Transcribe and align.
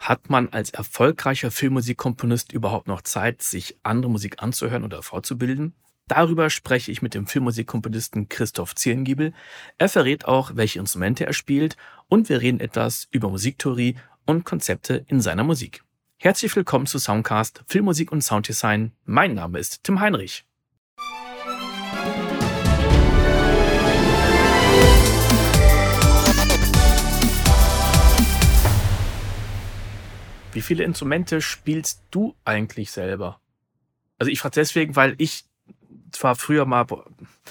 Hat 0.00 0.30
man 0.30 0.48
als 0.48 0.70
erfolgreicher 0.70 1.50
Filmmusikkomponist 1.50 2.52
überhaupt 2.52 2.88
noch 2.88 3.02
Zeit, 3.02 3.42
sich 3.42 3.76
andere 3.82 4.10
Musik 4.10 4.42
anzuhören 4.42 4.82
oder 4.82 5.02
fortzubilden? 5.02 5.74
Darüber 6.08 6.48
spreche 6.48 6.90
ich 6.90 7.02
mit 7.02 7.12
dem 7.12 7.26
Filmmusikkomponisten 7.26 8.30
Christoph 8.30 8.74
Zierengiebel. 8.74 9.34
Er 9.76 9.88
verrät 9.90 10.24
auch, 10.24 10.52
welche 10.56 10.80
Instrumente 10.80 11.26
er 11.26 11.34
spielt 11.34 11.76
und 12.08 12.30
wir 12.30 12.40
reden 12.40 12.60
etwas 12.60 13.08
über 13.10 13.28
Musiktheorie 13.28 13.96
und 14.24 14.44
Konzepte 14.44 15.04
in 15.06 15.20
seiner 15.20 15.44
Musik. 15.44 15.84
Herzlich 16.16 16.56
willkommen 16.56 16.86
zu 16.86 16.98
Soundcast 16.98 17.62
Filmmusik 17.68 18.10
und 18.10 18.22
Sounddesign. 18.22 18.92
Mein 19.04 19.34
Name 19.34 19.58
ist 19.58 19.84
Tim 19.84 20.00
Heinrich. 20.00 20.46
Wie 30.52 30.62
viele 30.62 30.84
Instrumente 30.84 31.40
spielst 31.40 32.02
du 32.10 32.34
eigentlich 32.44 32.90
selber? 32.90 33.40
Also 34.18 34.32
ich 34.32 34.40
frage 34.40 34.54
deswegen, 34.56 34.96
weil 34.96 35.14
ich 35.18 35.44
zwar 36.10 36.34
früher 36.34 36.66
mal, 36.66 36.86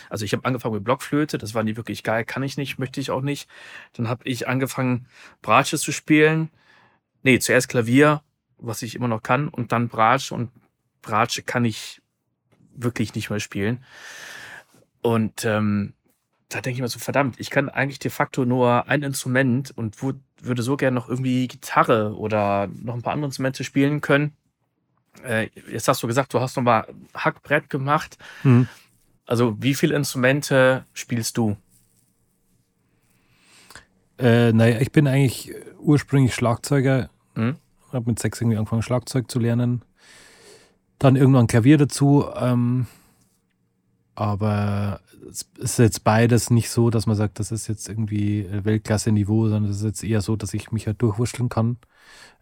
also 0.09 0.25
ich 0.25 0.33
habe 0.33 0.45
angefangen 0.45 0.75
mit 0.75 0.83
Blockflöte, 0.83 1.37
das 1.37 1.53
war 1.53 1.63
nie 1.63 1.77
wirklich 1.77 2.03
geil, 2.03 2.25
kann 2.25 2.43
ich 2.43 2.57
nicht, 2.57 2.77
möchte 2.77 2.99
ich 2.99 3.11
auch 3.11 3.21
nicht. 3.21 3.49
Dann 3.93 4.09
habe 4.09 4.27
ich 4.27 4.47
angefangen, 4.47 5.07
Bratsche 5.41 5.77
zu 5.77 5.91
spielen. 5.91 6.49
Nee, 7.23 7.39
zuerst 7.39 7.69
Klavier, 7.69 8.21
was 8.57 8.81
ich 8.81 8.95
immer 8.95 9.07
noch 9.07 9.23
kann, 9.23 9.47
und 9.47 9.71
dann 9.71 9.87
Bratsche 9.87 10.35
und 10.35 10.51
Bratsche 11.01 11.41
kann 11.43 11.65
ich 11.65 12.01
wirklich 12.75 13.15
nicht 13.15 13.29
mehr 13.29 13.39
spielen. 13.39 13.83
Und 15.01 15.45
ähm, 15.45 15.93
da 16.49 16.61
denke 16.61 16.77
ich 16.77 16.81
mir 16.81 16.87
so, 16.87 16.97
verdammt, 16.97 17.39
ich 17.39 17.51
kann 17.51 17.69
eigentlich 17.69 17.99
de 17.99 18.09
facto 18.09 18.43
nur 18.43 18.87
ein 18.87 19.03
Instrument 19.03 19.71
und 19.77 20.01
würde 20.01 20.63
so 20.63 20.77
gerne 20.77 20.95
noch 20.95 21.07
irgendwie 21.07 21.47
Gitarre 21.47 22.17
oder 22.17 22.67
noch 22.67 22.95
ein 22.95 23.03
paar 23.03 23.13
andere 23.13 23.27
Instrumente 23.27 23.63
spielen 23.63 24.01
können. 24.01 24.33
Äh, 25.23 25.49
jetzt 25.71 25.87
hast 25.87 26.01
du 26.01 26.07
gesagt, 26.07 26.33
du 26.33 26.39
hast 26.39 26.55
noch 26.55 26.63
mal 26.63 26.87
Hackbrett 27.13 27.69
gemacht. 27.69 28.17
Mhm. 28.43 28.67
Also 29.27 29.55
wie 29.59 29.75
viele 29.75 29.95
Instrumente 29.95 30.85
spielst 30.93 31.37
du? 31.37 31.55
Äh, 34.17 34.51
naja, 34.51 34.79
ich 34.81 34.91
bin 34.91 35.07
eigentlich 35.07 35.53
ursprünglich 35.79 36.33
Schlagzeuger. 36.33 37.11
Mhm. 37.35 37.57
Habe 37.93 38.09
mit 38.09 38.19
sechs 38.19 38.41
irgendwie 38.41 38.57
angefangen, 38.57 38.81
Schlagzeug 38.81 39.29
zu 39.29 39.39
lernen. 39.39 39.83
Dann 40.97 41.15
irgendwann 41.15 41.47
Klavier 41.47 41.77
dazu. 41.77 42.25
Ähm, 42.35 42.87
aber 44.19 44.99
es 45.29 45.47
ist 45.57 45.79
jetzt 45.79 46.03
beides 46.03 46.49
nicht 46.49 46.69
so, 46.69 46.89
dass 46.89 47.05
man 47.05 47.15
sagt, 47.15 47.39
das 47.39 47.53
ist 47.53 47.67
jetzt 47.67 47.87
irgendwie 47.87 48.45
Weltklasse-Niveau, 48.51 49.47
sondern 49.47 49.71
es 49.71 49.77
ist 49.77 49.85
jetzt 49.85 50.03
eher 50.03 50.19
so, 50.19 50.35
dass 50.35 50.53
ich 50.53 50.73
mich 50.73 50.87
halt 50.87 51.01
durchwurschteln 51.01 51.47
kann. 51.47 51.77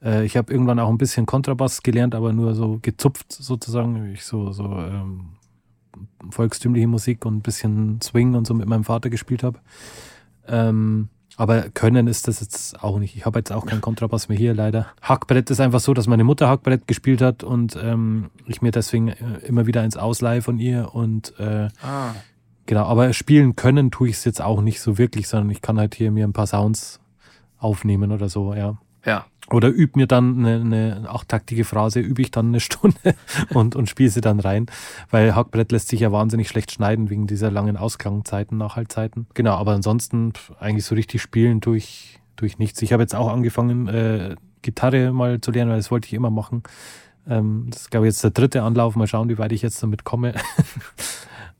Äh, 0.02 0.26
ich 0.26 0.38
habe 0.38 0.52
irgendwann 0.52 0.80
auch 0.80 0.90
ein 0.90 0.98
bisschen 0.98 1.28
Kontrabass 1.28 1.84
gelernt, 1.84 2.16
aber 2.16 2.34
nur 2.34 2.56
so 2.56 2.80
gezupft 2.82 3.32
sozusagen. 3.32 4.12
Ich 4.12 4.24
so, 4.24 4.52
so 4.52 4.64
ähm, 4.64 5.34
volkstümliche 6.32 6.88
Musik 6.88 7.26
und 7.26 7.38
ein 7.38 7.42
bisschen 7.42 8.02
Swing 8.02 8.34
und 8.34 8.48
so 8.48 8.56
mit 8.56 8.68
meinem 8.68 8.84
Vater 8.84 9.12
gespielt 9.12 9.44
habe. 9.44 9.60
Ähm, 10.48 11.10
aber 11.38 11.70
können 11.70 12.08
ist 12.08 12.28
das 12.28 12.40
jetzt 12.40 12.84
auch 12.84 12.98
nicht. 12.98 13.16
Ich 13.16 13.26
habe 13.26 13.40
jetzt 13.40 13.52
auch 13.52 13.68
keinen 13.68 13.80
Kontrabass 13.80 14.28
mehr 14.28 14.38
hier, 14.38 14.56
leider. 14.56 14.88
Hackbrett 15.04 15.50
ist 15.52 15.62
einfach 15.62 15.80
so, 15.80 15.94
dass 15.94 16.08
meine 16.08 16.24
Mutter 16.24 16.50
Hackbrett 16.50 16.88
gespielt 16.88 17.22
hat 17.22 17.44
und 17.44 17.78
ähm, 17.82 18.32
ich 18.48 18.64
mir 18.64 18.72
deswegen 18.72 19.10
äh, 19.10 19.16
immer 19.46 19.68
wieder 19.68 19.84
ins 19.84 19.98
ausleihe 19.98 20.42
von 20.42 20.58
ihr. 20.58 20.96
Und 20.96 21.40
äh, 21.40 21.70
ah. 21.84 22.16
genau, 22.66 22.86
aber 22.86 23.14
spielen 23.14 23.56
können 23.56 23.92
tue 23.92 24.10
ich 24.10 24.16
es 24.16 24.26
jetzt 24.26 24.42
auch 24.42 24.62
nicht 24.62 24.82
so 24.82 24.98
wirklich, 24.98 25.28
sondern 25.28 25.52
ich 25.52 25.62
kann 25.62 25.78
halt 25.78 25.94
hier 25.94 26.12
mir 26.12 26.28
ein 26.28 26.34
paar 26.34 26.48
Sounds 26.48 27.00
aufnehmen 27.60 28.12
oder 28.12 28.30
so, 28.30 28.56
ja. 28.56 28.78
Ja. 29.06 29.26
Oder 29.50 29.70
übe 29.70 30.00
mir 30.00 30.08
dann 30.08 30.46
eine, 30.46 30.62
eine 30.62 31.10
achtaktige 31.10 31.64
Phrase, 31.64 32.02
übe 32.02 32.22
ich 32.22 32.32
dann 32.32 32.48
eine 32.48 32.60
Stunde 32.60 33.16
und, 33.54 33.76
und 33.76 33.90
spiele 33.90 34.10
sie 34.10 34.22
dann 34.22 34.40
rein. 34.40 34.66
Weil 35.10 35.36
Hackbrett 35.36 35.72
lässt 35.72 35.88
sich 35.88 36.02
ja 36.02 36.12
wahnsinnig 36.12 36.50
schlecht 36.50 36.72
schneiden 36.72 37.10
wegen 37.10 37.28
dieser 37.28 37.50
langen 37.50 37.78
Ausklangzeiten, 37.78 38.58
Nachhaltzeiten. 38.58 39.28
Genau, 39.34 39.56
aber 39.56 39.72
ansonsten 39.72 40.34
eigentlich 40.60 40.86
so 40.86 40.96
richtig 40.96 41.22
spielen 41.22 41.62
durch, 41.62 42.20
durch 42.36 42.58
nichts. 42.58 42.82
Ich 42.82 42.92
habe 42.92 43.04
jetzt 43.04 43.16
auch 43.16 43.32
angefangen, 43.32 43.88
äh, 43.88 44.36
Gitarre 44.62 45.14
mal 45.14 45.40
zu 45.40 45.52
lernen, 45.52 45.72
weil 45.72 45.78
das 45.78 45.92
wollte 45.92 46.08
ich 46.08 46.14
immer 46.14 46.30
machen. 46.30 46.64
Ähm, 47.30 47.68
das 47.70 47.82
ist, 47.84 47.92
glaube 47.92 48.08
ich, 48.08 48.14
jetzt 48.14 48.24
der 48.24 48.32
dritte 48.32 48.64
Anlauf. 48.64 48.96
Mal 48.96 49.08
schauen, 49.08 49.30
wie 49.30 49.38
weit 49.38 49.52
ich 49.52 49.62
jetzt 49.62 49.82
damit 49.82 50.04
komme. 50.04 50.34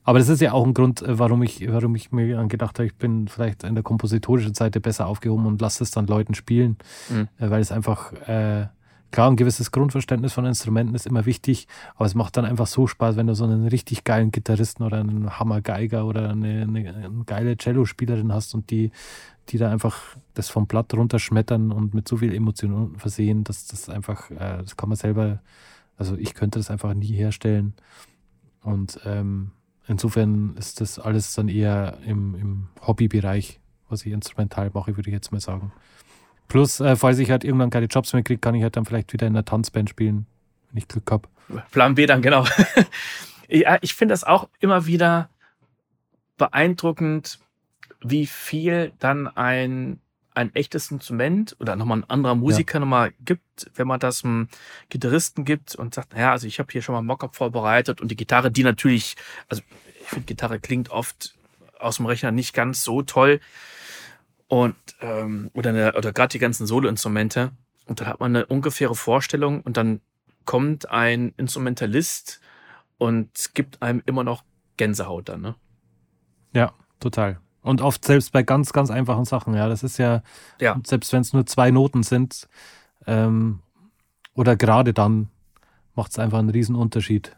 Aber 0.08 0.20
das 0.20 0.30
ist 0.30 0.40
ja 0.40 0.54
auch 0.54 0.64
ein 0.64 0.72
Grund, 0.72 1.02
äh, 1.02 1.18
warum 1.18 1.42
ich, 1.42 1.70
warum 1.70 1.94
ich 1.94 2.12
mir 2.12 2.42
gedacht 2.46 2.78
habe, 2.78 2.86
ich 2.86 2.94
bin 2.94 3.28
vielleicht 3.28 3.62
in 3.62 3.74
der 3.74 3.84
kompositorischen 3.84 4.54
Seite 4.54 4.80
besser 4.80 5.06
aufgehoben 5.06 5.44
und 5.44 5.60
lasse 5.60 5.84
es 5.84 5.90
dann 5.90 6.06
Leuten 6.06 6.32
spielen, 6.32 6.78
mhm. 7.10 7.28
Äh, 7.36 7.50
weil 7.50 7.60
es 7.60 7.70
einfach, 7.70 8.14
äh, 8.26 8.68
klar, 9.10 9.30
ein 9.30 9.36
gewisses 9.36 9.70
Grundverständnis 9.70 10.32
von 10.32 10.46
Instrumenten 10.46 10.94
ist 10.94 11.06
immer 11.06 11.26
wichtig, 11.26 11.68
aber 11.94 12.06
es 12.06 12.14
macht 12.14 12.38
dann 12.38 12.46
einfach 12.46 12.66
so 12.66 12.86
Spaß, 12.86 13.16
wenn 13.16 13.26
du 13.26 13.34
so 13.34 13.44
einen 13.44 13.68
richtig 13.68 14.04
geilen 14.04 14.30
Gitarristen 14.30 14.82
oder 14.82 15.00
einen 15.00 15.38
Hammergeiger 15.38 16.06
oder 16.06 16.30
eine, 16.30 16.62
eine, 16.62 16.88
eine 16.88 17.24
geile 17.26 17.58
Cello-Spielerin 17.58 18.32
hast 18.32 18.54
und 18.54 18.70
die, 18.70 18.92
die 19.50 19.58
da 19.58 19.70
einfach 19.70 20.16
das 20.32 20.48
vom 20.48 20.66
Blatt 20.66 20.94
runterschmettern 20.94 21.70
und 21.70 21.92
mit 21.92 22.08
so 22.08 22.16
viel 22.16 22.34
Emotionen 22.34 22.96
versehen, 22.96 23.44
dass 23.44 23.66
das 23.66 23.90
einfach, 23.90 24.30
äh, 24.30 24.62
das 24.62 24.74
kann 24.78 24.88
man 24.88 24.96
selber, 24.96 25.40
also 25.98 26.16
ich 26.16 26.32
könnte 26.32 26.58
das 26.58 26.70
einfach 26.70 26.94
nie 26.94 27.12
herstellen. 27.12 27.74
Und 28.62 29.00
ähm, 29.04 29.50
Insofern 29.88 30.54
ist 30.56 30.80
das 30.80 30.98
alles 30.98 31.34
dann 31.34 31.48
eher 31.48 31.98
im, 32.04 32.34
im 32.34 32.68
Hobbybereich, 32.86 33.58
was 33.88 34.04
ich 34.04 34.12
instrumental 34.12 34.70
mache, 34.74 34.96
würde 34.96 35.08
ich 35.08 35.14
jetzt 35.14 35.32
mal 35.32 35.40
sagen. 35.40 35.72
Plus, 36.46 36.80
äh, 36.80 36.94
falls 36.94 37.18
ich 37.18 37.30
halt 37.30 37.42
irgendwann 37.42 37.70
keine 37.70 37.86
Jobs 37.86 38.12
mehr 38.12 38.22
kriege, 38.22 38.38
kann 38.38 38.54
ich 38.54 38.62
halt 38.62 38.76
dann 38.76 38.84
vielleicht 38.84 39.12
wieder 39.12 39.26
in 39.26 39.34
einer 39.34 39.44
Tanzband 39.44 39.88
spielen, 39.88 40.26
wenn 40.70 40.78
ich 40.78 40.88
Glück 40.88 41.10
habe. 41.10 41.28
Plan 41.70 41.94
B 41.94 42.04
dann, 42.06 42.20
genau. 42.20 42.44
ja, 43.48 43.78
ich 43.80 43.94
finde 43.94 44.12
das 44.12 44.24
auch 44.24 44.48
immer 44.60 44.86
wieder 44.86 45.30
beeindruckend, 46.36 47.38
wie 48.02 48.26
viel 48.26 48.92
dann 48.98 49.26
ein 49.26 50.00
ein 50.38 50.54
echtes 50.54 50.92
Instrument 50.92 51.56
oder 51.58 51.74
nochmal 51.74 51.98
ein 51.98 52.10
anderer 52.10 52.36
Musiker 52.36 52.74
ja. 52.74 52.80
nochmal 52.80 53.12
gibt, 53.24 53.70
wenn 53.74 53.88
man 53.88 53.98
das 53.98 54.24
einem 54.24 54.48
Gitarristen 54.88 55.44
gibt 55.44 55.74
und 55.74 55.94
sagt, 55.94 56.12
naja, 56.14 56.30
also 56.30 56.46
ich 56.46 56.60
habe 56.60 56.70
hier 56.70 56.80
schon 56.80 56.94
mal 56.94 57.02
Mockup 57.02 57.34
vorbereitet 57.34 58.00
und 58.00 58.08
die 58.08 58.16
Gitarre, 58.16 58.52
die 58.52 58.62
natürlich, 58.62 59.16
also 59.48 59.62
ich 60.00 60.06
finde, 60.06 60.26
Gitarre 60.26 60.60
klingt 60.60 60.90
oft 60.90 61.34
aus 61.80 61.96
dem 61.96 62.06
Rechner 62.06 62.30
nicht 62.30 62.54
ganz 62.54 62.84
so 62.84 63.02
toll. 63.02 63.40
Und 64.46 64.76
ähm, 65.00 65.50
oder, 65.54 65.70
eine, 65.70 65.94
oder 65.94 66.12
gerade 66.12 66.30
die 66.30 66.38
ganzen 66.38 66.68
Solo-Instrumente. 66.68 67.50
Und 67.86 68.00
dann 68.00 68.06
hat 68.06 68.20
man 68.20 68.34
eine 68.34 68.46
ungefähre 68.46 68.94
Vorstellung 68.94 69.60
und 69.62 69.76
dann 69.76 70.00
kommt 70.44 70.88
ein 70.88 71.34
Instrumentalist 71.36 72.40
und 72.96 73.54
gibt 73.54 73.82
einem 73.82 74.02
immer 74.06 74.22
noch 74.22 74.44
Gänsehaut 74.76 75.28
dann, 75.28 75.40
ne? 75.40 75.56
Ja, 76.54 76.72
total. 77.00 77.40
Und 77.68 77.82
oft 77.82 78.02
selbst 78.02 78.32
bei 78.32 78.42
ganz, 78.42 78.72
ganz 78.72 78.90
einfachen 78.90 79.26
Sachen, 79.26 79.52
ja. 79.52 79.68
Das 79.68 79.82
ist 79.82 79.98
ja, 79.98 80.22
ja. 80.58 80.80
selbst 80.86 81.12
wenn 81.12 81.20
es 81.20 81.34
nur 81.34 81.44
zwei 81.44 81.70
Noten 81.70 82.02
sind, 82.02 82.48
ähm, 83.06 83.58
oder 84.32 84.56
gerade 84.56 84.94
dann 84.94 85.28
macht 85.94 86.12
es 86.12 86.18
einfach 86.18 86.38
einen 86.38 86.48
riesen 86.48 86.74
Unterschied. 86.74 87.36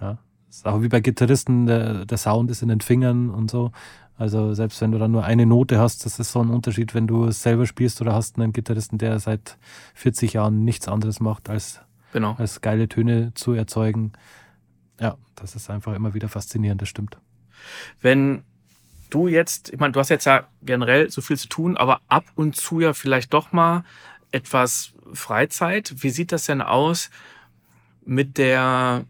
Ja. 0.00 0.18
Ist 0.48 0.66
auch 0.66 0.82
wie 0.82 0.88
bei 0.88 0.98
Gitarristen, 0.98 1.66
der, 1.66 2.04
der 2.04 2.18
Sound 2.18 2.50
ist 2.50 2.62
in 2.62 2.68
den 2.68 2.80
Fingern 2.80 3.30
und 3.30 3.48
so. 3.48 3.70
Also 4.16 4.54
selbst 4.54 4.80
wenn 4.80 4.90
du 4.90 4.98
dann 4.98 5.12
nur 5.12 5.22
eine 5.22 5.46
Note 5.46 5.78
hast, 5.78 6.04
das 6.04 6.18
ist 6.18 6.32
so 6.32 6.40
ein 6.40 6.50
Unterschied, 6.50 6.92
wenn 6.92 7.06
du 7.06 7.26
es 7.26 7.40
selber 7.40 7.64
spielst 7.64 8.00
oder 8.00 8.12
hast 8.12 8.40
einen 8.40 8.52
Gitarristen, 8.52 8.98
der 8.98 9.20
seit 9.20 9.56
40 9.94 10.32
Jahren 10.32 10.64
nichts 10.64 10.88
anderes 10.88 11.20
macht, 11.20 11.48
als, 11.48 11.80
genau. 12.12 12.34
als 12.38 12.60
geile 12.60 12.88
Töne 12.88 13.34
zu 13.34 13.52
erzeugen. 13.52 14.14
Ja, 14.98 15.16
das 15.36 15.54
ist 15.54 15.70
einfach 15.70 15.94
immer 15.94 16.12
wieder 16.12 16.28
faszinierend, 16.28 16.82
das 16.82 16.88
stimmt. 16.88 17.18
Wenn 18.00 18.42
du 19.14 19.28
jetzt, 19.28 19.72
ich 19.72 19.78
meine, 19.78 19.92
du 19.92 20.00
hast 20.00 20.08
jetzt 20.08 20.24
ja 20.24 20.46
generell 20.62 21.10
so 21.10 21.20
viel 21.20 21.36
zu 21.36 21.48
tun, 21.48 21.76
aber 21.76 22.00
ab 22.08 22.24
und 22.34 22.56
zu 22.56 22.80
ja 22.80 22.92
vielleicht 22.92 23.32
doch 23.34 23.52
mal 23.52 23.84
etwas 24.32 24.94
Freizeit. 25.12 25.94
Wie 25.98 26.10
sieht 26.10 26.32
das 26.32 26.44
denn 26.44 26.62
aus 26.62 27.10
mit 28.04 28.38
der, 28.38 29.04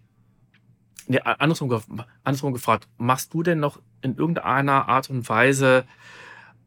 ne, 1.07 1.25
andersrum, 1.25 1.81
andersrum 2.25 2.53
gefragt, 2.53 2.89
machst 2.99 3.33
du 3.35 3.43
denn 3.43 3.61
noch 3.61 3.81
in 4.03 4.17
irgendeiner 4.17 4.89
Art 4.89 5.11
und 5.11 5.29
Weise 5.29 5.85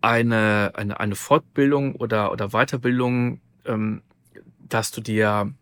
eine, 0.02 0.72
eine, 0.76 1.00
eine 1.00 1.16
Fortbildung 1.16 1.96
oder, 1.96 2.32
oder 2.32 2.50
Weiterbildung, 2.50 3.40
ähm, 3.66 4.02
dass 4.60 4.92
du 4.92 5.02
dir 5.02 5.54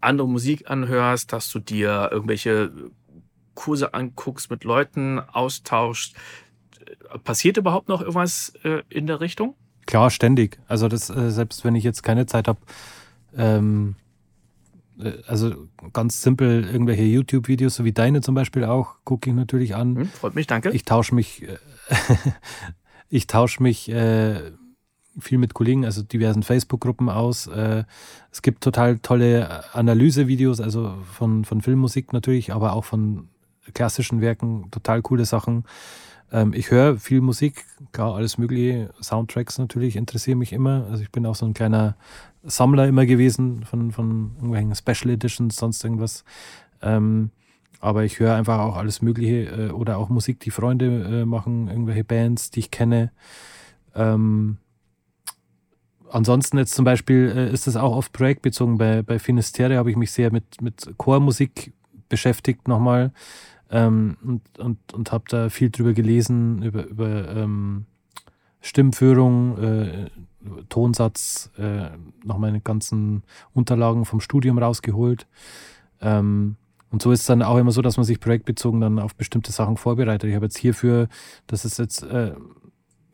andere 0.00 0.28
Musik 0.28 0.70
anhörst, 0.70 1.32
dass 1.32 1.50
du 1.50 1.58
dir 1.58 2.08
irgendwelche 2.10 2.72
Kurse 3.54 3.94
anguckst, 3.94 4.50
mit 4.50 4.64
Leuten 4.64 5.18
austauschst, 5.18 6.14
passiert 7.24 7.56
überhaupt 7.56 7.88
noch 7.88 8.00
irgendwas 8.00 8.52
äh, 8.64 8.82
in 8.88 9.06
der 9.06 9.20
Richtung? 9.20 9.54
Klar, 9.86 10.10
ständig. 10.10 10.58
Also 10.66 10.88
das, 10.88 11.10
äh, 11.10 11.30
selbst 11.30 11.64
wenn 11.64 11.74
ich 11.74 11.84
jetzt 11.84 12.02
keine 12.02 12.26
Zeit 12.26 12.48
habe, 12.48 12.58
ähm, 13.36 13.94
äh, 14.98 15.12
also 15.26 15.68
ganz 15.92 16.22
simpel 16.22 16.64
irgendwelche 16.64 17.04
YouTube-Videos, 17.04 17.76
so 17.76 17.84
wie 17.84 17.92
deine 17.92 18.20
zum 18.20 18.34
Beispiel 18.34 18.64
auch, 18.64 18.96
gucke 19.04 19.30
ich 19.30 19.36
natürlich 19.36 19.74
an. 19.74 19.96
Hm, 19.96 20.08
freut 20.08 20.34
mich, 20.34 20.46
danke. 20.46 20.70
Ich 20.70 20.84
tausche 20.84 21.14
mich, 21.14 21.42
äh, 21.42 21.56
ich 23.08 23.26
tausche 23.26 23.62
mich 23.62 23.88
äh, 23.88 24.52
viel 25.18 25.38
mit 25.38 25.54
Kollegen, 25.54 25.84
also 25.84 26.02
diversen 26.02 26.42
Facebook-Gruppen 26.42 27.08
aus. 27.08 27.46
Äh, 27.46 27.84
es 28.30 28.42
gibt 28.42 28.62
total 28.62 28.98
tolle 28.98 29.72
Analysevideos, 29.74 30.60
also 30.60 30.94
von, 31.12 31.44
von 31.44 31.62
Filmmusik 31.62 32.12
natürlich, 32.12 32.52
aber 32.52 32.72
auch 32.72 32.84
von 32.84 33.28
klassischen 33.74 34.20
Werken, 34.20 34.70
total 34.70 35.02
coole 35.02 35.24
Sachen. 35.24 35.64
Ähm, 36.32 36.52
ich 36.54 36.70
höre 36.70 36.98
viel 36.98 37.20
Musik, 37.20 37.64
gar 37.92 38.14
alles 38.14 38.38
mögliche, 38.38 38.90
Soundtracks 39.00 39.58
natürlich, 39.58 39.96
interessieren 39.96 40.38
mich 40.38 40.52
immer. 40.52 40.86
Also 40.90 41.02
ich 41.02 41.10
bin 41.10 41.26
auch 41.26 41.34
so 41.34 41.46
ein 41.46 41.54
kleiner 41.54 41.96
Sammler 42.42 42.86
immer 42.86 43.06
gewesen 43.06 43.64
von, 43.64 43.92
von 43.92 44.32
irgendwelchen 44.36 44.74
Special 44.74 45.14
Editions, 45.14 45.56
sonst 45.56 45.82
irgendwas. 45.84 46.24
Ähm, 46.82 47.30
aber 47.80 48.04
ich 48.04 48.18
höre 48.18 48.34
einfach 48.34 48.58
auch 48.58 48.76
alles 48.76 49.02
Mögliche 49.02 49.44
äh, 49.44 49.70
oder 49.70 49.98
auch 49.98 50.08
Musik, 50.08 50.40
die 50.40 50.50
Freunde 50.50 51.22
äh, 51.22 51.24
machen, 51.24 51.68
irgendwelche 51.68 52.04
Bands, 52.04 52.50
die 52.50 52.60
ich 52.60 52.70
kenne. 52.70 53.12
Ähm, 53.94 54.58
ansonsten 56.10 56.58
jetzt 56.58 56.74
zum 56.74 56.84
Beispiel 56.84 57.32
äh, 57.34 57.52
ist 57.52 57.66
das 57.66 57.76
auch 57.76 57.94
oft 57.94 58.12
projektbezogen. 58.12 58.78
Bei, 58.78 59.02
bei 59.02 59.18
Finisterre 59.18 59.76
habe 59.76 59.90
ich 59.90 59.96
mich 59.96 60.10
sehr 60.10 60.32
mit, 60.32 60.60
mit 60.60 60.94
Chormusik 60.96 61.72
beschäftigt 62.08 62.68
nochmal 62.68 63.12
ähm, 63.70 64.16
und, 64.22 64.58
und, 64.58 64.94
und 64.94 65.12
habe 65.12 65.24
da 65.28 65.48
viel 65.48 65.70
drüber 65.70 65.92
gelesen, 65.92 66.62
über, 66.62 66.86
über 66.86 67.28
ähm, 67.36 67.86
Stimmführung, 68.60 69.58
äh, 69.58 70.10
Tonsatz, 70.68 71.50
äh, 71.58 71.90
noch 72.24 72.38
meine 72.38 72.60
ganzen 72.60 73.22
Unterlagen 73.52 74.04
vom 74.04 74.20
Studium 74.20 74.58
rausgeholt. 74.58 75.26
Ähm, 76.00 76.56
und 76.90 77.02
so 77.02 77.10
ist 77.10 77.20
es 77.20 77.26
dann 77.26 77.42
auch 77.42 77.56
immer 77.56 77.72
so, 77.72 77.82
dass 77.82 77.96
man 77.96 78.04
sich 78.04 78.20
projektbezogen 78.20 78.80
dann 78.80 78.98
auf 78.98 79.14
bestimmte 79.14 79.52
Sachen 79.52 79.76
vorbereitet. 79.76 80.30
Ich 80.30 80.36
habe 80.36 80.46
jetzt 80.46 80.58
hierfür, 80.58 81.08
das 81.46 81.64
ist 81.64 81.78
jetzt 81.78 82.02
äh, 82.04 82.34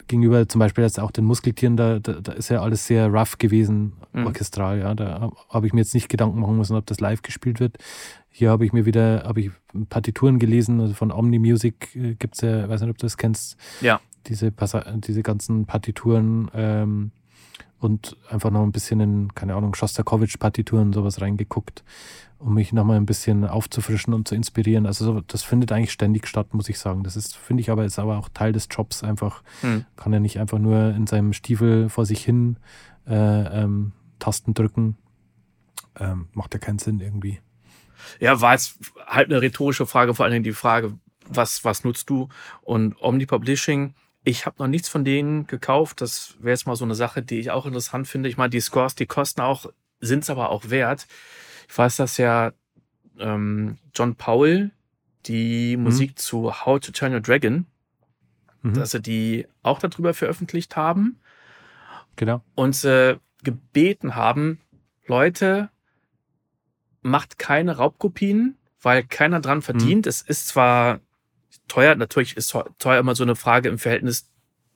gegenüber 0.08 0.48
zum 0.48 0.58
Beispiel 0.58 0.84
jetzt 0.84 1.00
auch 1.00 1.10
den 1.10 1.24
Muskeltieren, 1.24 1.76
da, 1.76 1.98
da, 1.98 2.14
da 2.14 2.32
ist 2.32 2.48
ja 2.48 2.60
alles 2.60 2.86
sehr 2.86 3.08
rough 3.08 3.38
gewesen, 3.38 3.92
mhm. 4.12 4.26
orchestral. 4.26 4.78
Ja, 4.78 4.94
da 4.94 5.30
habe 5.48 5.66
ich 5.66 5.72
mir 5.72 5.80
jetzt 5.80 5.94
nicht 5.94 6.08
Gedanken 6.08 6.40
machen 6.40 6.56
müssen, 6.56 6.76
ob 6.76 6.86
das 6.86 7.00
live 7.00 7.22
gespielt 7.22 7.60
wird. 7.60 7.78
Hier 8.30 8.50
habe 8.50 8.64
ich 8.64 8.72
mir 8.72 8.86
wieder, 8.86 9.24
habe 9.24 9.40
ich 9.40 9.50
Partituren 9.88 10.38
gelesen, 10.38 10.80
also 10.80 10.94
von 10.94 11.12
Omni 11.12 11.38
Music 11.38 11.94
äh, 11.94 12.14
gibt 12.14 12.34
es 12.34 12.40
ja, 12.40 12.68
weiß 12.68 12.80
nicht, 12.80 12.90
ob 12.90 12.98
du 12.98 13.06
das 13.06 13.16
kennst. 13.16 13.56
Ja. 13.80 14.00
Diese, 14.26 14.52
diese 14.52 15.22
ganzen 15.22 15.66
Partituren 15.66 16.48
ähm, 16.54 17.10
und 17.80 18.16
einfach 18.30 18.50
noch 18.50 18.62
ein 18.62 18.70
bisschen 18.70 19.00
in, 19.00 19.34
keine 19.34 19.56
Ahnung, 19.56 19.74
Schostakowitsch-Partituren 19.74 20.92
sowas 20.92 21.20
reingeguckt 21.20 21.82
um 22.42 22.54
mich 22.54 22.72
nochmal 22.72 22.96
ein 22.96 23.06
bisschen 23.06 23.46
aufzufrischen 23.46 24.12
und 24.12 24.26
zu 24.26 24.34
inspirieren. 24.34 24.86
Also 24.86 25.20
das 25.20 25.42
findet 25.42 25.72
eigentlich 25.72 25.92
ständig 25.92 26.26
statt, 26.26 26.54
muss 26.54 26.68
ich 26.68 26.78
sagen. 26.78 27.04
Das 27.04 27.16
ist, 27.16 27.36
finde 27.36 27.60
ich 27.60 27.70
aber, 27.70 27.84
ist 27.84 27.98
aber 27.98 28.18
auch 28.18 28.28
Teil 28.28 28.52
des 28.52 28.68
Jobs 28.70 29.04
einfach. 29.04 29.42
Hm. 29.60 29.84
Kann 29.96 30.12
er 30.12 30.20
nicht 30.20 30.38
einfach 30.38 30.58
nur 30.58 30.90
in 30.90 31.06
seinem 31.06 31.32
Stiefel 31.32 31.88
vor 31.88 32.04
sich 32.04 32.24
hin 32.24 32.56
äh, 33.06 33.14
ähm, 33.14 33.92
Tasten 34.18 34.54
drücken. 34.54 34.96
Ähm, 35.98 36.28
macht 36.32 36.54
ja 36.54 36.60
keinen 36.60 36.78
Sinn 36.78 37.00
irgendwie. 37.00 37.40
Ja, 38.18 38.40
war 38.40 38.52
jetzt 38.52 38.78
halt 39.06 39.30
eine 39.30 39.40
rhetorische 39.40 39.86
Frage, 39.86 40.14
vor 40.14 40.24
allen 40.24 40.32
Dingen 40.32 40.44
die 40.44 40.52
Frage, 40.52 40.98
was, 41.26 41.64
was 41.64 41.84
nutzt 41.84 42.10
du? 42.10 42.28
Und 42.62 42.96
Omni 43.00 43.26
Publishing, 43.26 43.94
ich 44.24 44.46
habe 44.46 44.56
noch 44.58 44.68
nichts 44.68 44.88
von 44.88 45.04
denen 45.04 45.46
gekauft. 45.46 46.00
Das 46.00 46.34
wäre 46.40 46.50
jetzt 46.50 46.66
mal 46.66 46.76
so 46.76 46.84
eine 46.84 46.94
Sache, 46.94 47.22
die 47.22 47.38
ich 47.38 47.50
auch 47.50 47.66
interessant 47.66 48.08
finde. 48.08 48.28
Ich 48.28 48.36
meine, 48.36 48.50
die 48.50 48.60
Scores, 48.60 48.94
die 48.94 49.06
kosten 49.06 49.40
auch, 49.40 49.66
sind 50.02 50.24
es 50.24 50.30
aber 50.30 50.50
auch 50.50 50.68
wert. 50.68 51.06
Ich 51.68 51.78
weiß, 51.78 51.96
dass 51.96 52.18
ja 52.18 52.52
ähm, 53.18 53.78
John 53.94 54.16
Powell 54.16 54.72
die 55.26 55.76
mhm. 55.76 55.84
Musik 55.84 56.18
zu 56.18 56.64
How 56.64 56.80
to 56.80 56.92
Turn 56.92 57.14
a 57.14 57.20
Dragon, 57.20 57.66
mhm. 58.62 58.74
dass 58.74 58.90
sie 58.90 59.00
die 59.00 59.46
auch 59.62 59.78
darüber 59.78 60.12
veröffentlicht 60.12 60.76
haben. 60.76 61.18
Genau. 62.16 62.42
Und 62.54 62.74
sie 62.74 63.18
gebeten 63.42 64.14
haben, 64.14 64.60
Leute, 65.06 65.70
macht 67.00 67.38
keine 67.38 67.76
Raubkopien, 67.76 68.56
weil 68.80 69.04
keiner 69.04 69.40
dran 69.40 69.62
verdient. 69.62 70.06
Mhm. 70.06 70.08
Es 70.08 70.22
ist 70.22 70.48
zwar 70.48 71.00
teuer, 71.68 71.94
natürlich 71.94 72.36
ist 72.36 72.56
teuer 72.78 73.00
immer 73.00 73.14
so 73.14 73.22
eine 73.22 73.36
Frage 73.36 73.68
im 73.68 73.78
Verhältnis 73.78 74.28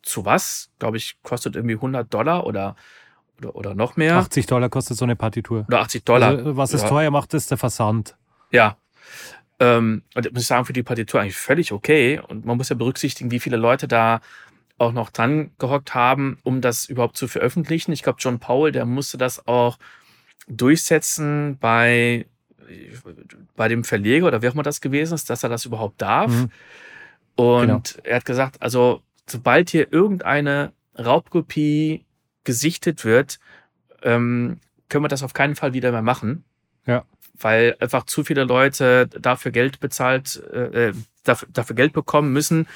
zu 0.03 0.25
was. 0.25 0.71
Glaube 0.79 0.97
ich, 0.97 1.21
kostet 1.23 1.57
irgendwie 1.57 1.75
100 1.75 2.13
Dollar 2.13 2.47
oder 2.47 2.77
oder, 3.39 3.57
oder 3.57 3.75
noch 3.75 3.97
mehr. 3.97 4.17
80 4.17 4.47
Dollar 4.47 4.69
kostet 4.69 4.97
so 4.97 5.05
eine 5.05 5.17
Partitur. 5.17 5.65
Oder 5.69 5.81
80 5.81 6.05
Dollar. 6.05 6.29
Also, 6.31 6.57
was 6.57 6.73
es 6.73 6.83
ja. 6.83 6.89
teuer 6.89 7.11
macht, 7.11 7.35
ist 7.35 7.51
der 7.51 7.59
Versand. 7.59 8.17
Ja. 8.51 8.77
Ähm, 9.59 10.03
und 10.15 10.27
ich 10.27 10.33
muss 10.33 10.47
sagen, 10.47 10.65
für 10.65 10.73
die 10.73 10.83
Partitur 10.83 11.21
eigentlich 11.21 11.37
völlig 11.37 11.73
okay. 11.73 12.21
Und 12.27 12.45
man 12.45 12.57
muss 12.57 12.69
ja 12.69 12.77
berücksichtigen, 12.77 13.31
wie 13.31 13.41
viele 13.41 13.57
Leute 13.57 13.89
da 13.89 14.21
auch 14.79 14.93
noch 14.93 15.11
dran 15.11 15.53
gehockt 15.59 15.95
haben, 15.95 16.39
um 16.43 16.61
das 16.61 16.87
überhaupt 16.87 17.17
zu 17.17 17.29
veröffentlichen. 17.29 17.93
Ich 17.93 18.03
glaube, 18.03 18.19
John 18.21 18.39
Powell, 18.39 18.73
der 18.73 18.85
musste 18.85 19.17
das 19.17 19.47
auch 19.47 19.79
durchsetzen 20.49 21.57
bei, 21.59 22.27
bei 23.57 23.69
dem 23.69 23.85
Verleger 23.85 24.27
oder 24.27 24.43
wer 24.43 24.51
auch 24.51 24.55
immer 24.55 24.63
das 24.63 24.81
gewesen 24.81 25.15
ist, 25.15 25.31
dass 25.31 25.43
er 25.43 25.49
das 25.49 25.65
überhaupt 25.65 26.03
darf. 26.03 26.31
Mhm. 26.31 26.51
Und 27.37 27.61
genau. 27.67 27.83
er 28.05 28.17
hat 28.17 28.25
gesagt, 28.25 28.63
also 28.63 29.03
sobald 29.27 29.71
hier 29.71 29.93
irgendeine 29.93 30.73
Raubkopie 30.99 32.06
gesichtet 32.47 33.05
wird, 33.05 33.39
ähm, 34.03 34.61
können 34.89 35.05
wir 35.05 35.09
das 35.09 35.23
auf 35.23 35.35
keinen 35.35 35.57
Fall 35.57 35.75
wieder 35.75 35.93
mehr 35.93 36.01
machen. 36.01 36.45
Ja. 36.87 37.05
Weil 37.39 37.77
einfach 37.81 38.07
zu 38.07 38.25
viele 38.25 38.45
Leute 38.45 39.09
dafür 39.09 39.53
Geld 39.53 39.81
bezahlt, 39.81 40.43
äh, 40.51 40.89
äh 40.89 40.95
dafür, 41.25 41.49
dafür 41.53 41.77
Geld 41.77 41.93
bekommen 41.93 42.33
müssen. 42.33 42.67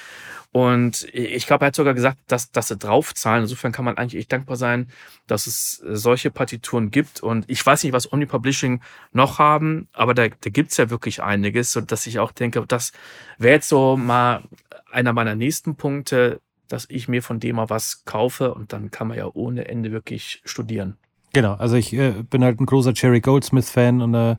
Und 0.53 1.07
ich 1.15 1.47
glaube, 1.47 1.65
er 1.65 1.69
hat 1.69 1.77
sogar 1.77 1.95
gesagt, 1.95 2.19
dass, 2.27 2.51
dass 2.51 2.69
sie 2.69 2.77
draufzahlen. 2.77 3.45
Insofern 3.45 3.71
kann 3.71 3.85
man 3.85 3.97
eigentlich 3.97 4.21
echt 4.21 4.33
dankbar 4.33 4.57
sein, 4.57 4.89
dass 5.29 5.47
es 5.47 5.77
solche 5.77 6.33
Partituren 6.33 6.91
gibt. 6.91 7.21
Und 7.23 7.45
ich 7.49 7.65
weiß 7.65 7.85
nicht, 7.85 7.93
was 7.93 8.13
Omni 8.13 8.27
Publishing 8.27 8.81
noch 9.13 9.39
haben, 9.39 9.87
aber 9.93 10.13
da, 10.13 10.27
da 10.29 10.51
gibt's 10.51 10.77
ja 10.77 10.91
wirklich 10.91 11.23
einiges, 11.23 11.71
so 11.71 11.81
dass 11.81 12.07
ich 12.09 12.19
auch 12.19 12.33
denke, 12.33 12.65
das 12.67 12.93
wäre 13.39 13.55
jetzt 13.55 13.69
so 13.69 13.97
mal 13.97 14.43
einer 14.91 15.13
meiner 15.13 15.37
nächsten 15.37 15.77
Punkte, 15.77 16.41
dass 16.71 16.87
ich 16.89 17.09
mir 17.09 17.23
von 17.23 17.41
dem 17.41 17.57
mal 17.57 17.69
was 17.69 18.05
kaufe 18.05 18.55
und 18.55 18.73
dann 18.73 18.91
kann 18.91 19.09
man 19.09 19.19
ja 19.19 19.29
ohne 19.33 19.69
Ende 19.69 19.93
wirklich 19.93 20.41
studieren. 20.45 20.97
Genau, 21.33 21.55
also 21.55 21.77
ich 21.77 21.93
äh, 21.93 22.23
bin 22.29 22.43
halt 22.43 22.61
ein 22.61 22.67
großer 22.67 22.93
Jerry 22.95 23.21
Goldsmith-Fan 23.21 24.01
und 24.01 24.13
da 24.13 24.33
äh, 24.33 24.37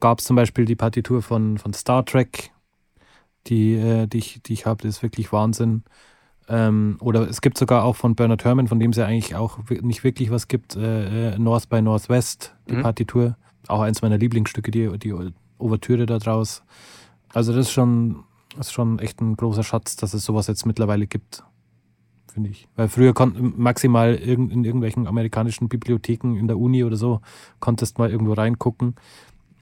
gab 0.00 0.18
es 0.18 0.24
zum 0.24 0.36
Beispiel 0.36 0.64
die 0.64 0.76
Partitur 0.76 1.22
von, 1.22 1.58
von 1.58 1.72
Star 1.72 2.04
Trek, 2.04 2.50
die, 3.46 3.74
äh, 3.74 4.06
die 4.06 4.18
ich, 4.18 4.42
die 4.42 4.52
ich 4.52 4.66
habe, 4.66 4.82
das 4.82 4.96
ist 4.96 5.02
wirklich 5.02 5.32
Wahnsinn. 5.32 5.84
Ähm, 6.48 6.96
oder 7.00 7.28
es 7.28 7.40
gibt 7.40 7.56
sogar 7.56 7.84
auch 7.84 7.96
von 7.96 8.14
Bernard 8.14 8.44
Herrmann, 8.44 8.68
von 8.68 8.80
dem 8.80 8.90
es 8.90 8.96
ja 8.96 9.06
eigentlich 9.06 9.34
auch 9.34 9.58
nicht 9.68 10.04
wirklich 10.04 10.30
was 10.30 10.48
gibt, 10.48 10.76
äh, 10.76 11.34
äh, 11.34 11.38
North 11.38 11.68
by 11.68 11.80
Northwest, 11.80 12.54
die 12.68 12.76
mhm. 12.76 12.82
Partitur. 12.82 13.36
Auch 13.68 13.80
eins 13.80 14.02
meiner 14.02 14.18
Lieblingsstücke, 14.18 14.70
die, 14.70 14.98
die 14.98 15.14
Ouvertüre 15.58 16.06
da 16.06 16.18
draus. 16.18 16.62
Also 17.32 17.52
das 17.52 17.66
ist 17.66 17.72
schon, 17.72 18.24
das 18.56 18.68
ist 18.68 18.72
schon 18.72 18.98
echt 18.98 19.20
ein 19.20 19.36
großer 19.36 19.62
Schatz, 19.62 19.96
dass 19.96 20.14
es 20.14 20.24
sowas 20.24 20.48
jetzt 20.48 20.66
mittlerweile 20.66 21.06
gibt 21.06 21.44
finde 22.32 22.50
ich. 22.50 22.68
Weil 22.76 22.88
früher 22.88 23.12
konnten 23.12 23.54
maximal 23.56 24.14
in 24.14 24.64
irgendwelchen 24.64 25.06
amerikanischen 25.06 25.68
Bibliotheken 25.68 26.36
in 26.36 26.48
der 26.48 26.58
Uni 26.58 26.84
oder 26.84 26.96
so, 26.96 27.20
konntest 27.60 27.98
mal 27.98 28.10
irgendwo 28.10 28.32
reingucken. 28.32 28.94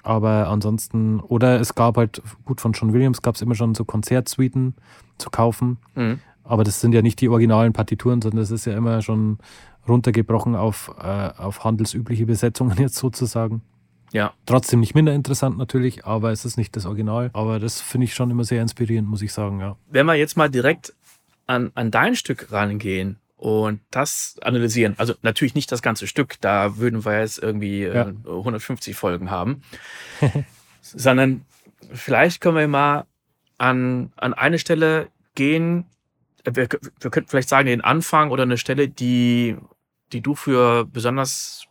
Aber 0.02 0.48
ansonsten, 0.48 1.20
oder 1.20 1.60
es 1.60 1.74
gab 1.74 1.96
halt, 1.96 2.22
gut, 2.44 2.60
von 2.60 2.72
John 2.72 2.92
Williams 2.92 3.22
gab 3.22 3.34
es 3.34 3.42
immer 3.42 3.54
schon 3.54 3.74
so 3.74 3.84
Konzertsuiten 3.84 4.74
zu 5.18 5.30
kaufen. 5.30 5.78
Mhm. 5.94 6.20
Aber 6.42 6.64
das 6.64 6.80
sind 6.80 6.92
ja 6.92 7.02
nicht 7.02 7.20
die 7.20 7.28
originalen 7.28 7.72
Partituren, 7.72 8.22
sondern 8.22 8.40
das 8.40 8.50
ist 8.50 8.64
ja 8.64 8.76
immer 8.76 9.02
schon 9.02 9.38
runtergebrochen 9.86 10.56
auf, 10.56 10.94
äh, 10.98 11.30
auf 11.36 11.64
handelsübliche 11.64 12.26
Besetzungen 12.26 12.76
jetzt 12.78 12.96
sozusagen. 12.96 13.62
Ja. 14.12 14.32
Trotzdem 14.46 14.80
nicht 14.80 14.94
minder 14.94 15.14
interessant 15.14 15.56
natürlich, 15.56 16.04
aber 16.04 16.32
es 16.32 16.44
ist 16.44 16.56
nicht 16.56 16.74
das 16.74 16.86
Original. 16.86 17.30
Aber 17.32 17.60
das 17.60 17.80
finde 17.80 18.06
ich 18.06 18.14
schon 18.14 18.30
immer 18.30 18.44
sehr 18.44 18.60
inspirierend, 18.60 19.08
muss 19.08 19.22
ich 19.22 19.32
sagen, 19.32 19.60
ja. 19.60 19.76
Wenn 19.88 20.06
wir 20.06 20.14
jetzt 20.14 20.36
mal 20.36 20.50
direkt 20.50 20.94
an, 21.50 21.72
an 21.74 21.90
dein 21.90 22.14
Stück 22.14 22.52
rangehen 22.52 23.18
und 23.36 23.80
das 23.90 24.36
analysieren, 24.42 24.94
also 24.98 25.14
natürlich 25.22 25.54
nicht 25.54 25.72
das 25.72 25.82
ganze 25.82 26.06
Stück, 26.06 26.36
da 26.40 26.76
würden 26.76 27.04
wir 27.04 27.20
jetzt 27.20 27.38
irgendwie 27.38 27.84
äh, 27.84 27.94
ja. 27.94 28.04
150 28.06 28.94
Folgen 28.94 29.30
haben, 29.30 29.62
sondern 30.80 31.44
vielleicht 31.92 32.40
können 32.40 32.56
wir 32.56 32.68
mal 32.68 33.06
an, 33.58 34.12
an 34.16 34.32
eine 34.32 34.58
Stelle 34.58 35.08
gehen, 35.34 35.86
wir, 36.44 36.68
wir 37.00 37.10
könnten 37.10 37.28
vielleicht 37.28 37.48
sagen, 37.48 37.66
den 37.66 37.80
Anfang 37.80 38.30
oder 38.30 38.44
eine 38.44 38.56
Stelle, 38.56 38.88
die, 38.88 39.56
die 40.12 40.20
du 40.20 40.34
für 40.34 40.86
besonders 40.86 41.66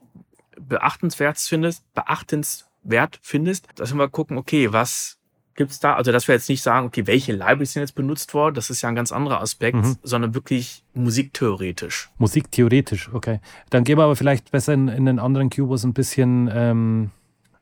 beachtenswert 0.59 1.37
findest, 1.39 1.91
beachtenswert 1.93 3.19
findest, 3.21 3.67
dass 3.75 3.91
wir 3.91 3.97
mal 3.97 4.09
gucken, 4.09 4.37
okay, 4.37 4.73
was, 4.73 5.18
gibt 5.59 5.71
es 5.71 5.79
da, 5.81 5.95
also 5.95 6.13
dass 6.13 6.29
wir 6.29 6.35
jetzt 6.35 6.47
nicht 6.47 6.61
sagen, 6.61 6.87
okay, 6.87 7.05
welche 7.05 7.33
Libraries 7.33 7.73
sind 7.73 7.81
jetzt 7.81 7.93
benutzt 7.93 8.33
worden, 8.33 8.55
das 8.55 8.69
ist 8.69 8.81
ja 8.81 8.87
ein 8.87 8.95
ganz 8.95 9.11
anderer 9.11 9.41
Aspekt, 9.41 9.75
mhm. 9.75 9.97
sondern 10.03 10.33
wirklich 10.33 10.83
musiktheoretisch. 10.93 12.09
Musiktheoretisch, 12.17 13.09
okay. 13.11 13.41
Dann 13.69 13.83
gehen 13.83 13.97
wir 13.97 14.05
aber 14.05 14.15
vielleicht 14.15 14.51
besser 14.51 14.73
in, 14.73 14.87
in 14.87 15.05
den 15.05 15.19
anderen 15.19 15.49
Cube, 15.49 15.67
wo 15.67 15.73
es 15.73 15.83
ein 15.83 15.91
bisschen 15.91 16.49
ähm, 16.53 17.11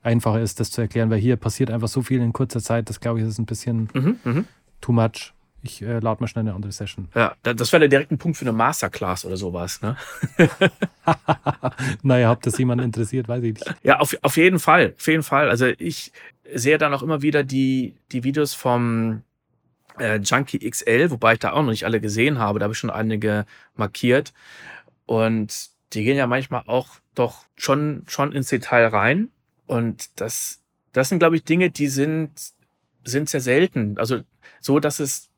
einfacher 0.03 0.39
ist, 0.39 0.59
das 0.59 0.69
zu 0.69 0.81
erklären, 0.81 1.09
weil 1.09 1.17
hier 1.17 1.37
passiert 1.37 1.71
einfach 1.71 1.87
so 1.87 2.03
viel 2.03 2.21
in 2.21 2.33
kurzer 2.33 2.61
Zeit, 2.61 2.87
das 2.87 2.99
glaube 2.99 3.19
ich 3.19 3.25
ist 3.25 3.39
ein 3.39 3.47
bisschen 3.47 3.89
mhm, 3.95 4.19
mhm, 4.23 4.45
too 4.79 4.91
much. 4.91 5.33
Ich 5.63 5.81
äh, 5.81 5.99
lade 5.99 6.21
mal 6.21 6.27
schnell 6.27 6.43
eine 6.43 6.53
andere 6.53 6.71
Session. 6.71 7.09
Ja, 7.15 7.35
das 7.41 7.71
wäre 7.71 7.81
der 7.81 7.89
direkte 7.89 8.17
Punkt 8.17 8.37
für 8.37 8.45
eine 8.45 8.51
Masterclass 8.51 9.25
oder 9.25 9.37
sowas, 9.37 9.81
ne? 9.81 9.97
naja, 12.03 12.31
ob 12.31 12.41
das 12.41 12.57
jemand 12.57 12.81
interessiert, 12.81 13.27
weiß 13.27 13.43
ich 13.43 13.55
nicht. 13.55 13.75
Ja, 13.83 13.99
auf, 13.99 14.15
auf 14.21 14.37
jeden 14.37 14.59
Fall, 14.59 14.93
auf 14.97 15.07
jeden 15.07 15.23
Fall. 15.23 15.49
Also 15.49 15.65
ich 15.65 16.11
sehe 16.53 16.77
dann 16.77 16.93
auch 16.93 17.01
immer 17.01 17.21
wieder 17.21 17.43
die, 17.43 17.95
die 18.11 18.23
Videos 18.23 18.53
vom 18.53 19.23
äh, 19.99 20.19
Junkie 20.19 20.59
XL, 20.59 21.11
wobei 21.11 21.33
ich 21.33 21.39
da 21.39 21.53
auch 21.53 21.61
noch 21.61 21.71
nicht 21.71 21.85
alle 21.85 21.99
gesehen 21.99 22.39
habe, 22.39 22.59
da 22.59 22.63
habe 22.63 22.73
ich 22.73 22.79
schon 22.79 22.89
einige 22.89 23.45
markiert. 23.75 24.33
Und 25.05 25.69
die 25.93 26.03
gehen 26.03 26.17
ja 26.17 26.27
manchmal 26.27 26.63
auch 26.67 26.87
doch 27.15 27.45
schon, 27.55 28.03
schon 28.07 28.31
ins 28.31 28.49
Detail 28.49 28.87
rein. 28.87 29.29
Und 29.65 30.21
das, 30.21 30.61
das 30.93 31.09
sind, 31.09 31.19
glaube 31.19 31.35
ich, 31.35 31.43
Dinge, 31.43 31.71
die 31.71 31.87
sind, 31.87 32.31
sind 33.03 33.29
sehr 33.29 33.41
selten. 33.41 33.97
Also 33.97 34.21
so, 34.59 34.79
dass 34.79 34.99
es 34.99 35.29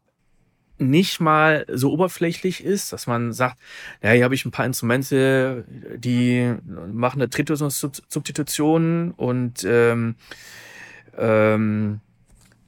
nicht 0.80 1.20
mal 1.20 1.66
so 1.72 1.92
oberflächlich 1.92 2.64
ist, 2.64 2.94
dass 2.94 3.08
man 3.08 3.34
sagt, 3.34 3.58
ja, 4.02 4.12
hier 4.12 4.24
habe 4.24 4.36
ich 4.36 4.46
ein 4.46 4.52
paar 4.52 4.66
Instrumente, 4.66 5.66
die 5.96 6.54
machen 6.92 7.22
eine 7.22 7.30
Tritonsubstitution 7.30 9.12
und 9.12 9.64
ähm, 9.66 10.16
ähm, 11.18 12.00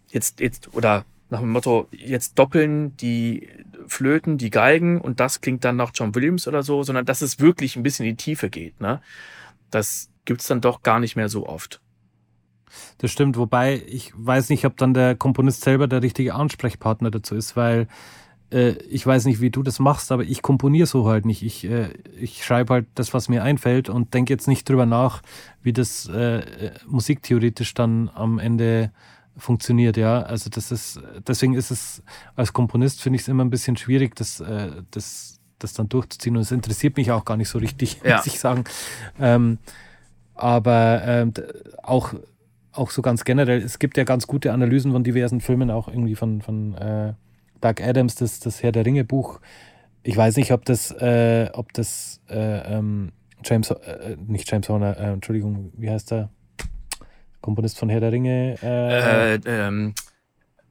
jetzt, 0.10 0.40
jetzt, 0.40 0.74
oder 0.74 1.06
nach 1.30 1.40
dem 1.40 1.50
Motto, 1.50 1.88
jetzt 1.92 2.38
doppeln 2.38 2.96
die 2.98 3.48
Flöten, 3.88 4.38
die 4.38 4.50
Geigen 4.50 5.00
und 5.00 5.20
das 5.20 5.42
klingt 5.42 5.64
dann 5.64 5.78
nach 5.78 5.92
John 5.94 6.14
Williams 6.14 6.48
oder 6.48 6.64
so, 6.64 6.84
sondern 6.84 7.06
dass 7.06 7.22
es 7.22 7.40
wirklich 7.40 7.76
ein 7.76 7.84
bisschen 7.84 8.06
in 8.06 8.18
die 8.18 8.24
Tiefe 8.24 8.50
geht. 8.50 8.80
Ne? 8.82 9.02
Das 9.70 10.10
gibt's 10.26 10.48
dann 10.48 10.62
doch 10.62 10.84
gar 10.84 11.00
nicht 11.00 11.16
mehr 11.16 11.30
so 11.30 11.48
oft. 11.48 11.82
Das 12.98 13.12
stimmt, 13.12 13.38
wobei 13.38 13.82
ich 13.88 14.14
weiß 14.16 14.50
nicht, 14.50 14.66
ob 14.66 14.78
dann 14.78 14.94
der 14.94 15.16
Komponist 15.16 15.62
selber 15.62 15.88
der 15.88 16.02
richtige 16.02 16.36
Ansprechpartner 16.36 17.12
dazu 17.12 17.36
ist, 17.36 17.56
weil 17.56 17.88
äh, 18.52 18.72
ich 18.90 19.06
weiß 19.06 19.26
nicht, 19.26 19.42
wie 19.42 19.50
du 19.50 19.64
das 19.64 19.80
machst, 19.80 20.12
aber 20.12 20.24
ich 20.24 20.42
komponiere 20.42 20.88
so 20.88 21.08
halt 21.08 21.26
nicht. 21.26 21.44
Ich, 21.44 21.64
äh, 21.66 21.90
ich 22.20 22.46
schreibe 22.46 22.74
halt 22.74 22.88
das, 22.96 23.14
was 23.14 23.30
mir 23.30 23.44
einfällt 23.44 23.90
und 23.90 24.14
denke 24.14 24.34
jetzt 24.34 24.48
nicht 24.48 24.68
drüber 24.68 24.86
nach, 24.86 25.22
wie 25.62 25.74
das 25.74 26.08
äh, 26.08 26.72
musiktheoretisch 26.88 27.74
dann 27.74 28.10
am 28.14 28.40
Ende 28.40 28.92
funktioniert, 29.38 29.98
ja. 29.98 30.22
Also 30.22 30.50
das 30.50 30.72
ist, 30.72 31.00
deswegen 31.26 31.54
ist 31.54 31.72
es 31.72 32.04
als 32.36 32.54
Komponist 32.54 33.02
finde 33.02 33.16
ich 33.16 33.24
es 33.24 33.28
immer 33.28 33.44
ein 33.44 33.50
bisschen 33.50 33.78
schwierig, 33.78 34.16
das, 34.16 34.40
äh, 34.42 34.72
das, 34.92 35.40
das 35.60 35.74
dann 35.74 35.90
durchzuziehen. 35.90 36.36
Und 36.36 36.44
es 36.44 36.52
interessiert 36.52 36.98
mich 36.98 37.12
auch 37.12 37.26
gar 37.26 37.38
nicht 37.38 37.50
so 37.50 37.58
richtig, 37.58 38.02
ja. 38.06 38.18
muss 38.18 38.28
ich 38.28 38.40
sagen. 38.40 38.66
Ähm, 39.20 39.58
aber 40.36 41.02
ähm, 41.06 41.34
auch 41.84 42.14
auch 42.74 42.92
so 42.92 43.02
ganz 43.02 43.24
generell, 43.24 43.62
es 43.62 43.80
gibt 43.80 43.98
ja 43.98 44.04
ganz 44.04 44.28
gute 44.28 44.52
Analysen 44.54 44.92
von 44.92 45.04
diversen 45.04 45.42
Filmen, 45.42 45.72
auch 45.72 45.88
irgendwie 45.88 46.16
von, 46.16 46.42
von 46.42 46.76
äh, 46.76 47.14
Doug 47.60 47.82
Adams, 47.82 48.16
das, 48.16 48.40
das 48.40 48.64
Herr 48.64 48.72
der 48.72 48.86
Ringe 48.86 49.04
Buch. 49.04 49.40
Ich 50.04 50.18
weiß 50.18 50.38
nicht, 50.38 50.52
ob 50.52 50.66
das, 50.66 50.92
äh, 50.92 51.50
ob 51.54 51.74
das 51.74 52.22
äh, 52.30 52.78
ähm, 52.78 53.12
James, 53.44 53.72
äh, 53.72 54.16
nicht 54.26 54.50
James 54.50 54.68
Horner, 54.70 54.98
äh, 54.98 55.14
Entschuldigung, 55.14 55.72
wie 55.76 55.90
heißt 55.90 56.12
der? 56.12 56.30
Komponist 57.42 57.80
von 57.80 57.90
Herr 57.90 58.00
der 58.00 58.12
Ringe. 58.12 58.56
Äh, 58.62 59.36
ähm, 59.46 59.94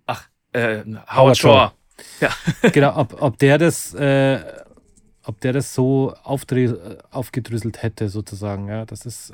ach, 0.07 0.28
Howard, 0.54 1.16
Howard 1.16 1.37
Shore. 1.37 1.73
Ja. 2.21 2.30
genau, 2.73 2.97
ob, 2.97 3.21
ob 3.21 3.38
der 3.38 3.59
das, 3.59 3.92
ob 3.92 5.40
der 5.40 5.52
das 5.52 5.75
so 5.75 6.14
aufgedröselt 6.23 7.83
hätte, 7.83 8.09
sozusagen. 8.09 8.69
Ja, 8.69 8.87
das 8.87 9.04
ist 9.04 9.33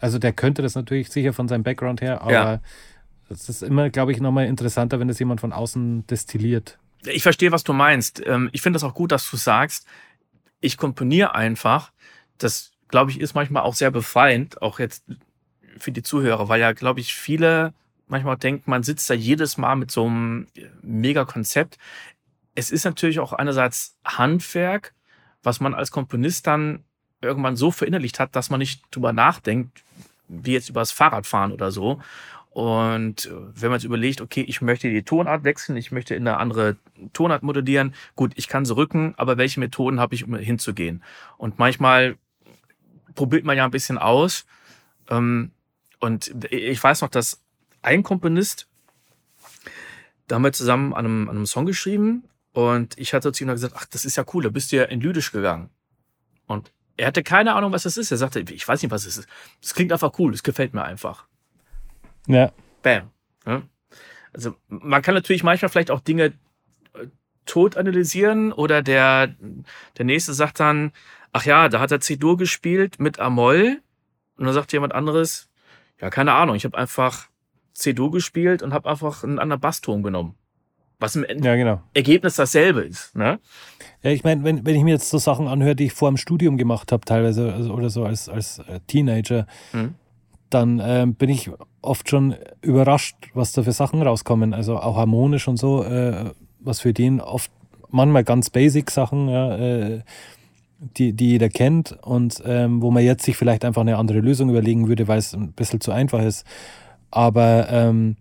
also 0.00 0.18
der 0.18 0.32
könnte 0.32 0.62
das 0.62 0.74
natürlich 0.74 1.10
sicher 1.10 1.32
von 1.32 1.48
seinem 1.48 1.62
Background 1.62 2.00
her, 2.00 2.22
aber 2.22 2.32
ja. 2.32 2.60
das 3.28 3.48
ist 3.48 3.62
immer, 3.62 3.90
glaube 3.90 4.12
ich, 4.12 4.20
nochmal 4.20 4.46
interessanter, 4.46 5.00
wenn 5.00 5.08
das 5.08 5.18
jemand 5.18 5.40
von 5.40 5.52
außen 5.52 6.06
destilliert. 6.06 6.78
Ich 7.04 7.22
verstehe, 7.22 7.52
was 7.52 7.64
du 7.64 7.72
meinst. 7.72 8.24
Ähm, 8.26 8.48
ich 8.52 8.62
finde 8.62 8.76
es 8.76 8.84
auch 8.84 8.94
gut, 8.94 9.12
dass 9.12 9.28
du 9.30 9.36
sagst, 9.36 9.86
ich 10.60 10.76
komponiere 10.76 11.34
einfach. 11.34 11.92
Das, 12.38 12.72
glaube 12.88 13.10
ich, 13.10 13.20
ist 13.20 13.34
manchmal 13.34 13.62
auch 13.62 13.74
sehr 13.74 13.90
befreiend, 13.90 14.60
auch 14.62 14.78
jetzt 14.78 15.04
für 15.78 15.92
die 15.92 16.02
Zuhörer, 16.02 16.48
weil 16.48 16.60
ja, 16.60 16.72
glaube 16.72 17.00
ich, 17.00 17.14
viele 17.14 17.72
manchmal 18.08 18.36
denken, 18.36 18.70
man 18.70 18.82
sitzt 18.82 19.08
da 19.10 19.14
jedes 19.14 19.58
Mal 19.58 19.76
mit 19.76 19.90
so 19.90 20.06
einem 20.06 20.46
Mega-Konzept. 20.82 21.78
Es 22.54 22.70
ist 22.70 22.84
natürlich 22.84 23.20
auch 23.20 23.32
einerseits 23.32 23.96
Handwerk, 24.04 24.94
was 25.42 25.60
man 25.60 25.74
als 25.74 25.90
Komponist 25.90 26.46
dann 26.46 26.84
irgendwann 27.20 27.56
so 27.56 27.70
verinnerlicht 27.70 28.20
hat, 28.20 28.36
dass 28.36 28.50
man 28.50 28.60
nicht 28.60 28.82
drüber 28.90 29.12
nachdenkt, 29.12 29.82
wie 30.28 30.52
jetzt 30.52 30.68
übers 30.68 30.92
Fahrradfahren 30.92 31.52
oder 31.52 31.70
so. 31.70 32.00
Und 32.50 33.26
äh, 33.26 33.30
wenn 33.54 33.70
man 33.70 33.78
jetzt 33.78 33.84
überlegt, 33.84 34.20
okay, 34.20 34.42
ich 34.42 34.60
möchte 34.60 34.90
die 34.90 35.02
Tonart 35.02 35.44
wechseln, 35.44 35.76
ich 35.76 35.92
möchte 35.92 36.14
in 36.14 36.26
eine 36.26 36.38
andere 36.38 36.76
Tonart 37.12 37.42
modulieren, 37.42 37.94
gut, 38.16 38.32
ich 38.36 38.48
kann 38.48 38.64
sie 38.64 38.74
rücken, 38.74 39.14
aber 39.16 39.36
welche 39.36 39.60
Methoden 39.60 40.00
habe 40.00 40.14
ich, 40.14 40.24
um 40.24 40.34
hinzugehen? 40.34 41.02
Und 41.36 41.58
manchmal 41.58 42.16
probiert 43.14 43.44
man 43.44 43.56
ja 43.56 43.64
ein 43.64 43.70
bisschen 43.70 43.98
aus. 43.98 44.46
Ähm, 45.08 45.52
und 46.00 46.44
ich 46.50 46.82
weiß 46.82 47.02
noch, 47.02 47.10
dass 47.10 47.42
ein 47.82 48.02
Komponist, 48.02 48.66
da 50.26 50.36
haben 50.36 50.42
wir 50.42 50.52
zusammen 50.52 50.94
an 50.94 51.04
einem, 51.04 51.28
an 51.28 51.36
einem 51.36 51.46
Song 51.46 51.66
geschrieben 51.66 52.24
und 52.52 52.98
ich 52.98 53.14
hatte 53.14 53.32
zu 53.32 53.44
ihm 53.44 53.48
gesagt, 53.48 53.74
ach, 53.76 53.86
das 53.86 54.04
ist 54.04 54.16
ja 54.16 54.24
cool, 54.32 54.42
da 54.42 54.48
bist 54.48 54.72
du 54.72 54.76
ja 54.76 54.84
in 54.84 55.00
Lydisch 55.00 55.32
gegangen. 55.32 55.70
Und 56.46 56.72
er 56.98 57.06
hatte 57.06 57.22
keine 57.22 57.54
Ahnung, 57.54 57.72
was 57.72 57.84
das 57.84 57.96
ist. 57.96 58.10
Er 58.10 58.18
sagte, 58.18 58.40
ich 58.40 58.66
weiß 58.66 58.82
nicht, 58.82 58.90
was 58.90 59.06
es 59.06 59.16
ist. 59.16 59.28
Das 59.62 59.72
klingt 59.72 59.92
einfach 59.92 60.18
cool, 60.18 60.32
das 60.32 60.42
gefällt 60.42 60.74
mir 60.74 60.84
einfach. 60.84 61.26
Ja. 62.26 62.52
Bam. 62.82 63.10
Ja? 63.46 63.62
Also 64.32 64.56
man 64.68 65.00
kann 65.00 65.14
natürlich 65.14 65.44
manchmal 65.44 65.70
vielleicht 65.70 65.90
auch 65.90 66.00
Dinge 66.00 66.26
äh, 66.94 67.06
tot 67.46 67.76
analysieren 67.76 68.52
oder 68.52 68.82
der, 68.82 69.34
der 69.96 70.04
nächste 70.04 70.34
sagt 70.34 70.60
dann, 70.60 70.92
ach 71.32 71.44
ja, 71.44 71.68
da 71.68 71.80
hat 71.80 71.92
er 71.92 72.00
C-Dur 72.00 72.36
gespielt 72.36 72.98
mit 72.98 73.20
Amol 73.20 73.80
und 74.36 74.44
dann 74.44 74.54
sagt 74.54 74.72
jemand 74.72 74.94
anderes, 74.94 75.48
ja, 76.00 76.10
keine 76.10 76.32
Ahnung, 76.34 76.56
ich 76.56 76.64
habe 76.64 76.76
einfach 76.76 77.28
C-Dur 77.74 78.10
gespielt 78.10 78.62
und 78.62 78.74
habe 78.74 78.90
einfach 78.90 79.22
einen 79.22 79.38
anderen 79.38 79.60
Basston 79.60 80.02
genommen. 80.02 80.34
Was 81.00 81.14
im 81.14 81.24
ja, 81.42 81.54
genau. 81.54 81.80
Ergebnis 81.94 82.36
dasselbe 82.36 82.80
ist. 82.80 83.14
Ne? 83.14 83.38
Ja, 84.02 84.10
ich 84.10 84.24
meine, 84.24 84.42
wenn, 84.44 84.66
wenn 84.66 84.74
ich 84.74 84.82
mir 84.82 84.94
jetzt 84.94 85.10
so 85.10 85.18
Sachen 85.18 85.46
anhöre, 85.46 85.76
die 85.76 85.86
ich 85.86 85.92
vor 85.92 86.10
dem 86.10 86.16
Studium 86.16 86.56
gemacht 86.56 86.90
habe, 86.90 87.04
teilweise 87.04 87.52
also, 87.52 87.72
oder 87.72 87.90
so 87.90 88.04
als, 88.04 88.28
als 88.28 88.58
äh, 88.60 88.80
Teenager, 88.86 89.46
mhm. 89.72 89.94
dann 90.50 90.80
äh, 90.80 91.06
bin 91.06 91.30
ich 91.30 91.50
oft 91.82 92.08
schon 92.10 92.34
überrascht, 92.62 93.16
was 93.34 93.52
da 93.52 93.62
für 93.62 93.72
Sachen 93.72 94.02
rauskommen. 94.02 94.54
Also 94.54 94.78
auch 94.78 94.96
harmonisch 94.96 95.46
und 95.46 95.56
so, 95.56 95.84
äh, 95.84 96.32
was 96.58 96.80
für 96.80 96.92
den 96.92 97.20
oft 97.20 97.50
manchmal 97.90 98.24
ganz 98.24 98.50
basic 98.50 98.90
Sachen, 98.90 99.28
ja, 99.28 99.56
äh, 99.56 100.00
die, 100.80 101.12
die 101.12 101.30
jeder 101.30 101.48
kennt 101.48 101.96
und 102.02 102.42
ähm, 102.44 102.82
wo 102.82 102.90
man 102.90 103.02
jetzt 103.02 103.24
sich 103.24 103.36
vielleicht 103.36 103.64
einfach 103.64 103.82
eine 103.82 103.96
andere 103.96 104.20
Lösung 104.20 104.50
überlegen 104.50 104.88
würde, 104.88 105.08
weil 105.08 105.18
es 105.18 105.34
ein 105.34 105.52
bisschen 105.52 105.80
zu 105.80 105.90
einfach 105.90 106.22
ist. 106.22 106.46
Aber 107.10 107.68
ähm, 107.70 108.16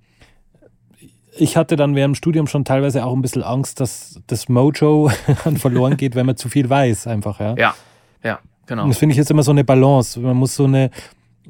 ich 1.40 1.58
hatte 1.58 1.76
dann 1.76 1.96
während 1.96 2.14
dem 2.14 2.16
Studium 2.16 2.48
schon 2.48 2.66
teilweise 2.66 3.06
auch 3.06 3.14
ein 3.14 3.22
bisschen 3.22 3.44
Angst, 3.44 3.80
dass 3.80 4.22
das 4.28 4.50
Mojo 4.50 5.10
verloren 5.58 5.98
geht, 5.98 6.16
wenn 6.16 6.26
man 6.26 6.38
zu 6.38 6.50
viel 6.50 6.70
weiß, 6.70 7.08
einfach, 7.08 7.40
ja. 7.40 7.56
Ja, 7.58 7.76
ja, 8.24 8.40
genau. 8.66 8.84
Und 8.84 8.90
das 8.90 8.98
finde 8.98 9.14
ich 9.14 9.18
jetzt 9.18 9.32
immer 9.32 9.44
so 9.44 9.52
eine 9.52 9.64
Balance. 9.64 10.20
Man 10.20 10.38
muss 10.38 10.56
so 10.56 10.66
eine, 10.66 10.92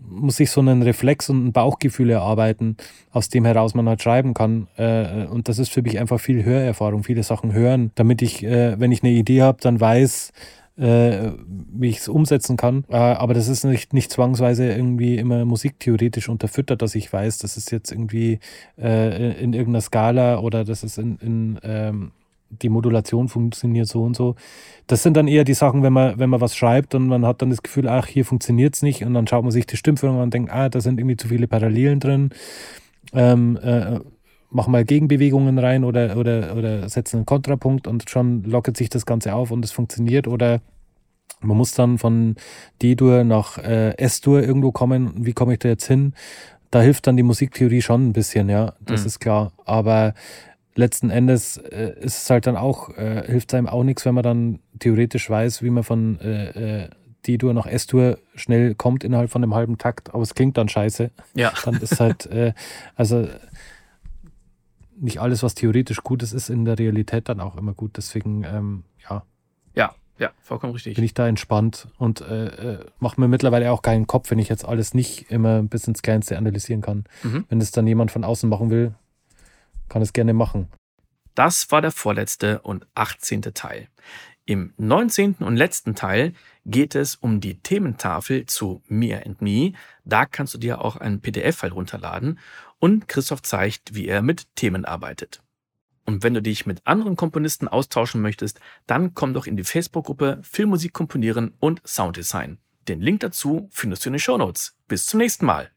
muss 0.10 0.38
sich 0.38 0.52
so 0.52 0.62
einen 0.62 0.82
Reflex 0.82 1.30
und 1.30 1.48
ein 1.48 1.52
Bauchgefühl 1.52 2.10
erarbeiten, 2.10 2.78
aus 3.12 3.30
dem 3.30 3.46
heraus 3.46 3.74
man 3.74 3.88
halt 3.88 4.02
schreiben 4.02 4.34
kann. 4.34 4.68
Äh, 4.78 5.26
und 5.26 5.50
das 5.50 5.60
ist 5.60 5.72
für 5.72 5.82
mich 5.82 6.00
einfach 6.00 6.20
viel 6.20 6.44
Hörerfahrung, 6.44 7.04
viele 7.04 7.24
Sachen 7.24 7.54
hören, 7.54 7.92
damit 7.96 8.22
ich, 8.22 8.44
äh, 8.44 8.80
wenn 8.80 8.92
ich 8.92 9.04
eine 9.04 9.12
Idee 9.12 9.42
habe, 9.42 9.58
dann 9.62 9.80
weiß, 9.80 10.32
äh, 10.78 11.32
wie 11.74 11.90
ich 11.90 11.98
es 11.98 12.08
umsetzen 12.08 12.58
kann. 12.58 12.86
Äh, 12.90 12.96
aber 12.96 13.34
das 13.34 13.48
ist 13.48 13.64
nicht, 13.64 13.94
nicht 13.94 14.12
zwangsweise 14.12 14.72
irgendwie 14.72 15.18
immer 15.18 15.44
musiktheoretisch 15.46 16.30
unterfüttert, 16.30 16.82
dass 16.82 16.96
ich 16.96 17.12
weiß, 17.12 17.40
das 17.40 17.58
ist 17.58 17.72
jetzt 17.72 17.92
irgendwie 17.92 18.40
äh, 18.78 19.42
in 19.42 19.54
irgendeiner 19.54 19.82
Skala 19.82 20.40
oder 20.40 20.64
das 20.64 20.84
ist 20.84 20.98
in, 20.98 21.18
in 21.18 21.60
ähm, 21.64 22.12
die 22.50 22.70
Modulation 22.70 23.28
funktioniert 23.28 23.88
so 23.88 24.04
und 24.04 24.16
so. 24.16 24.36
Das 24.88 25.04
sind 25.04 25.18
dann 25.18 25.28
eher 25.28 25.44
die 25.44 25.54
Sachen, 25.54 25.84
wenn 25.84 25.94
man, 25.94 26.18
wenn 26.18 26.30
man 26.30 26.42
was 26.42 26.56
schreibt 26.56 26.96
und 26.96 27.08
man 27.08 27.26
hat 27.26 27.42
dann 27.42 27.50
das 27.50 27.62
Gefühl, 27.62 27.88
ach, 27.90 28.08
hier 28.08 28.24
funktioniert 28.24 28.76
es 28.76 28.82
nicht 28.82 29.04
und 29.04 29.14
dann 29.14 29.28
schaut 29.28 29.44
man 29.44 29.52
sich 29.52 29.66
die 29.66 29.78
Stimmführung 29.78 30.18
an 30.18 30.24
und 30.24 30.34
denkt, 30.34 30.52
ah, 30.52 30.70
da 30.70 30.80
sind 30.80 31.00
irgendwie 31.00 31.18
zu 31.18 31.28
viele 31.28 31.48
Parallelen 31.48 32.00
drin. 32.00 32.30
Ähm, 33.14 33.58
äh, 33.62 34.00
mach 34.50 34.68
mal 34.68 34.86
Gegenbewegungen 34.86 35.60
rein 35.60 35.84
oder, 35.84 36.18
oder, 36.18 36.56
oder 36.56 36.90
setze 36.90 37.18
einen 37.18 37.26
Kontrapunkt 37.26 37.88
und 37.88 38.10
schon 38.10 38.44
lockert 38.44 38.78
sich 38.78 38.90
das 38.90 39.06
Ganze 39.06 39.36
auf 39.36 39.52
und 39.52 39.64
es 39.66 39.72
funktioniert. 39.72 40.28
Oder 40.28 40.62
man 41.42 41.58
muss 41.58 41.74
dann 41.74 41.98
von 41.98 42.36
D-Dur 42.82 43.24
nach 43.24 43.58
äh, 43.58 43.98
S-Dur 43.98 44.42
irgendwo 44.42 44.72
kommen. 44.72 45.26
Wie 45.26 45.34
komme 45.34 45.54
ich 45.54 45.60
da 45.60 45.70
jetzt 45.70 45.88
hin? 45.88 46.14
Da 46.72 46.82
hilft 46.82 47.08
dann 47.08 47.18
die 47.18 47.24
Musiktheorie 47.24 47.82
schon 47.82 48.10
ein 48.10 48.14
bisschen, 48.14 48.50
ja, 48.50 48.74
das 48.82 49.02
mhm. 49.02 49.08
ist 49.08 49.20
klar. 49.20 49.54
Aber 49.66 50.14
letzten 50.76 51.10
Endes 51.10 51.58
äh, 51.58 51.94
ist 52.00 52.24
es 52.24 52.30
halt 52.30 52.48
dann 52.48 52.58
auch, 52.58 52.90
äh, 52.98 53.24
hilft 53.26 53.54
einem 53.54 53.68
auch 53.68 53.84
nichts, 53.84 54.06
wenn 54.06 54.16
man 54.16 54.24
dann 54.24 54.60
theoretisch 54.80 55.30
weiß, 55.30 55.64
wie 55.64 55.70
man 55.70 55.84
von 55.84 56.20
äh, 56.22 56.84
äh 56.84 56.90
D-Dur 57.26 57.54
nach 57.54 57.66
S-Dur 57.66 58.20
schnell 58.36 58.74
kommt 58.74 59.04
innerhalb 59.04 59.30
von 59.30 59.44
einem 59.44 59.54
halben 59.54 59.78
Takt, 59.78 60.14
aber 60.14 60.24
es 60.24 60.34
klingt 60.34 60.58
dann 60.58 60.70
scheiße. 60.70 61.12
Ja. 61.34 61.52
Dann 61.66 61.76
ist 61.76 62.00
halt, 62.00 62.26
äh, 62.28 62.54
also 62.96 63.28
nicht 65.00 65.20
alles, 65.20 65.44
was 65.44 65.56
theoretisch 65.56 66.04
gut 66.04 66.24
ist, 66.24 66.34
ist 66.34 66.50
in 66.50 66.66
der 66.66 66.80
Realität 66.80 67.30
dann 67.30 67.40
auch 67.40 67.58
immer 67.58 67.74
gut. 67.74 67.98
Deswegen, 67.98 68.44
ähm, 68.44 68.84
ja. 69.10 69.24
Ja, 69.76 69.96
ja, 70.18 70.32
vollkommen 70.42 70.74
richtig. 70.74 70.96
Bin 70.96 71.04
ich 71.04 71.14
da 71.14 71.28
entspannt 71.28 71.88
und 71.98 72.22
äh, 72.22 72.46
äh, 72.46 72.86
mache 73.00 73.20
mir 73.22 73.28
mittlerweile 73.28 73.72
auch 73.72 73.82
keinen 73.82 74.08
Kopf, 74.08 74.32
wenn 74.32 74.40
ich 74.40 74.50
jetzt 74.50 74.66
alles 74.66 74.94
nicht 74.94 75.32
immer 75.32 75.62
bis 75.64 75.88
ins 75.88 76.02
Kleinste 76.02 76.38
analysieren 76.38 76.82
kann. 76.82 77.06
Mhm. 77.24 77.46
Wenn 77.50 77.62
es 77.62 77.72
dann 77.72 77.88
jemand 77.88 78.12
von 78.12 78.24
außen 78.24 78.50
machen 78.50 78.70
will, 78.70 78.96
kann 79.90 80.02
es 80.02 80.14
gerne 80.14 80.34
machen. 80.34 80.68
Das 81.36 81.72
war 81.72 81.82
der 81.82 81.92
vorletzte 81.92 82.62
und 82.62 82.88
18. 82.96 83.42
Teil. 83.54 83.88
Im 84.50 84.74
19. 84.78 85.36
und 85.40 85.58
letzten 85.58 85.94
Teil 85.94 86.32
geht 86.66 86.96
es 86.96 87.16
um 87.16 87.42
die 87.42 87.60
Thementafel 87.60 88.46
zu 88.46 88.82
Me 88.88 89.22
and 89.26 89.42
Me. 89.42 89.74
Da 90.06 90.26
kannst 90.26 90.54
du 90.54 90.58
dir 90.58 90.80
auch 90.80 90.96
einen 90.96 91.20
PDF-File 91.20 91.74
runterladen 91.74 92.40
und 92.80 93.10
Christoph 93.10 93.42
zeigt, 93.42 93.94
wie 93.94 94.08
er 94.08 94.22
mit 94.22 94.56
Themen 94.56 94.86
arbeitet. 94.86 95.44
Und 96.06 96.24
wenn 96.24 96.34
du 96.34 96.42
dich 96.42 96.66
mit 96.66 96.88
anderen 96.88 97.18
Komponisten 97.18 97.68
austauschen 97.68 98.22
möchtest, 98.22 98.62
dann 98.86 99.14
komm 99.14 99.34
doch 99.34 99.48
in 99.48 99.58
die 99.58 99.66
Facebook-Gruppe 99.66 100.40
Filmmusik 100.44 100.94
komponieren 100.94 101.54
und 101.60 101.86
Sounddesign. 101.86 102.58
Den 102.88 103.02
Link 103.02 103.20
dazu 103.20 103.68
findest 103.74 104.06
du 104.06 104.10
in 104.10 104.14
den 104.14 104.20
Show 104.20 104.38
Notes. 104.38 104.78
Bis 104.88 105.08
zum 105.08 105.18
nächsten 105.18 105.46
Mal. 105.46 105.72